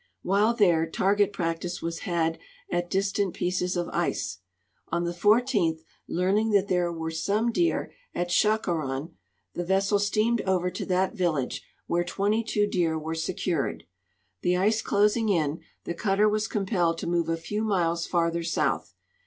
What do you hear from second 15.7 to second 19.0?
the cutter was compelled to move a few miles forther south.